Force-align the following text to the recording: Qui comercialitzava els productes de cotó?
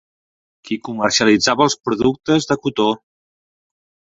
Qui 0.69 0.77
comercialitzava 0.87 1.65
els 1.67 1.77
productes 1.91 2.49
de 2.53 2.59
cotó? 2.65 2.89